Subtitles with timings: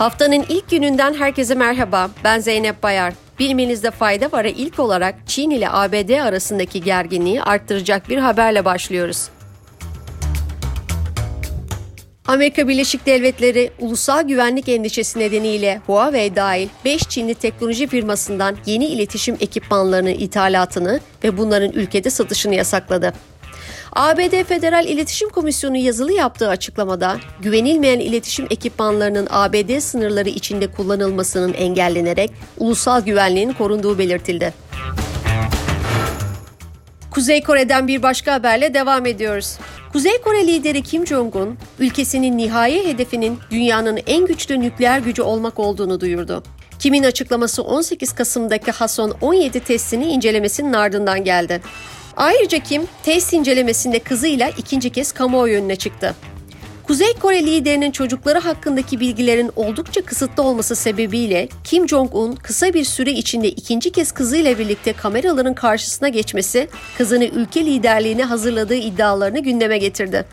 [0.00, 2.10] Haftanın ilk gününden herkese merhaba.
[2.24, 3.14] Ben Zeynep Bayar.
[3.38, 4.44] Bilmenizde fayda var.
[4.44, 9.28] İlk olarak Çin ile ABD arasındaki gerginliği arttıracak bir haberle başlıyoruz.
[12.26, 19.36] Amerika Birleşik Devletleri ulusal güvenlik endişesi nedeniyle Huawei dahil 5 Çinli teknoloji firmasından yeni iletişim
[19.40, 23.12] ekipmanlarının ithalatını ve bunların ülkede satışını yasakladı.
[23.92, 32.32] ABD Federal İletişim Komisyonu yazılı yaptığı açıklamada güvenilmeyen iletişim ekipmanlarının ABD sınırları içinde kullanılmasının engellenerek
[32.58, 34.54] ulusal güvenliğin korunduğu belirtildi.
[37.10, 39.58] Kuzey Kore'den bir başka haberle devam ediyoruz.
[39.92, 46.00] Kuzey Kore lideri Kim Jong-un, ülkesinin nihai hedefinin dünyanın en güçlü nükleer gücü olmak olduğunu
[46.00, 46.42] duyurdu.
[46.78, 51.60] Kim'in açıklaması 18 Kasım'daki Hason 17 testini incelemesinin ardından geldi.
[52.20, 56.14] Ayrıca Kim, test incelemesinde kızıyla ikinci kez kamuoyu önüne çıktı.
[56.82, 63.10] Kuzey Kore liderinin çocukları hakkındaki bilgilerin oldukça kısıtlı olması sebebiyle Kim Jong-un kısa bir süre
[63.10, 70.26] içinde ikinci kez kızıyla birlikte kameraların karşısına geçmesi kızını ülke liderliğine hazırladığı iddialarını gündeme getirdi.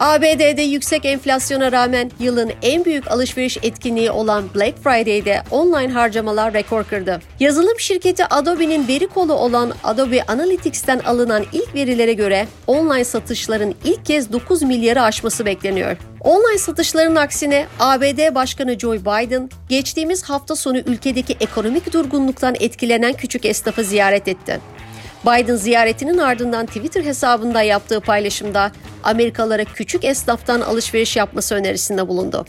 [0.00, 6.84] ABD'de yüksek enflasyona rağmen yılın en büyük alışveriş etkinliği olan Black Friday'de online harcamalar rekor
[6.84, 7.20] kırdı.
[7.40, 14.06] Yazılım şirketi Adobe'nin veri kolu olan Adobe Analytics'ten alınan ilk verilere göre online satışların ilk
[14.06, 15.96] kez 9 milyarı aşması bekleniyor.
[16.20, 23.44] Online satışların aksine ABD Başkanı Joe Biden geçtiğimiz hafta sonu ülkedeki ekonomik durgunluktan etkilenen küçük
[23.44, 24.60] esnafı ziyaret etti.
[25.24, 28.72] Biden ziyaretinin ardından Twitter hesabında yaptığı paylaşımda
[29.04, 32.46] Amerikalılara küçük esnaftan alışveriş yapması önerisinde bulundu.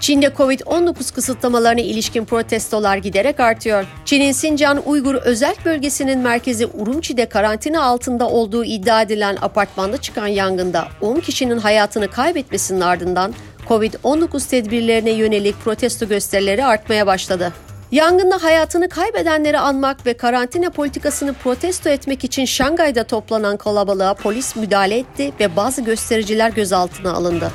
[0.00, 3.86] Çin'de Covid-19 kısıtlamalarına ilişkin protestolar giderek artıyor.
[4.04, 10.88] Çin'in Sincan Uygur özel bölgesinin merkezi Urumçi'de karantina altında olduğu iddia edilen apartmanda çıkan yangında
[11.00, 13.34] 10 kişinin hayatını kaybetmesinin ardından
[13.68, 17.52] Covid-19 tedbirlerine yönelik protesto gösterileri artmaya başladı.
[17.92, 24.98] Yangında hayatını kaybedenleri anmak ve karantina politikasını protesto etmek için Şangay'da toplanan kalabalığa polis müdahale
[24.98, 27.52] etti ve bazı göstericiler gözaltına alındı.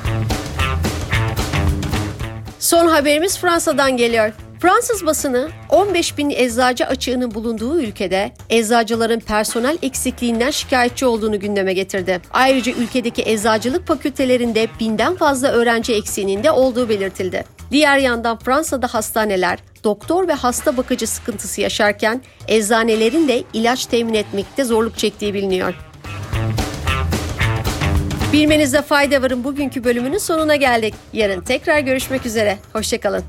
[2.58, 4.32] Son haberimiz Fransa'dan geliyor.
[4.60, 12.20] Fransız basını 15 bin eczacı açığının bulunduğu ülkede eczacıların personel eksikliğinden şikayetçi olduğunu gündeme getirdi.
[12.32, 17.55] Ayrıca ülkedeki eczacılık fakültelerinde binden fazla öğrenci eksiğinin de olduğu belirtildi.
[17.70, 24.64] Diğer yandan Fransa'da hastaneler doktor ve hasta bakıcı sıkıntısı yaşarken eczanelerin de ilaç temin etmekte
[24.64, 25.74] zorluk çektiği biliniyor.
[28.32, 30.94] Bilmenizde fayda varın bugünkü bölümünün sonuna geldik.
[31.12, 32.58] Yarın tekrar görüşmek üzere.
[32.72, 33.24] Hoşçakalın.